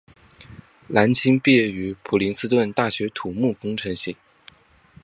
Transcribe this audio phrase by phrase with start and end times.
[0.87, 4.17] 蓝钦毕业于普林斯顿大学土木工程系。